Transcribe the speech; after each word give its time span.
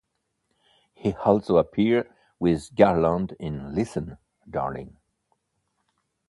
He 0.95 1.13
also 1.13 1.57
appeared 1.57 2.09
with 2.39 2.73
Garland 2.73 3.35
in 3.39 3.75
Listen, 3.75 4.17
Darling. 4.49 4.97